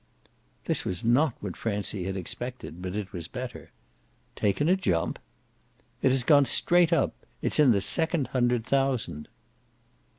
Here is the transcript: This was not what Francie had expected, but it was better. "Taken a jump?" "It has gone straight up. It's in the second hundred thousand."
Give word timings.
This 0.65 0.83
was 0.83 1.03
not 1.05 1.35
what 1.41 1.55
Francie 1.55 2.05
had 2.05 2.17
expected, 2.17 2.81
but 2.81 2.95
it 2.95 3.13
was 3.13 3.27
better. 3.27 3.69
"Taken 4.35 4.67
a 4.67 4.75
jump?" 4.75 5.19
"It 6.01 6.11
has 6.11 6.23
gone 6.23 6.45
straight 6.45 6.91
up. 6.91 7.13
It's 7.43 7.59
in 7.59 7.69
the 7.71 7.81
second 7.81 8.29
hundred 8.29 8.65
thousand." 8.65 9.27